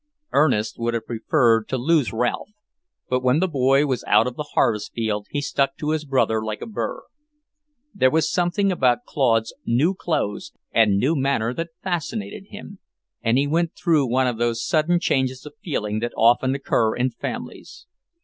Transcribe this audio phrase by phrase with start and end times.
[0.31, 2.49] Ernest would have preferred to lose Ralph,
[3.07, 6.43] but when the boy was out of the harvest field he stuck to his brother
[6.43, 7.03] like a burr.
[7.93, 12.79] There was something about Claude's new clothes and new manner that fascinated him,
[13.21, 17.11] and he went through one of those sudden changes of feeling that often occur in
[17.11, 17.85] families.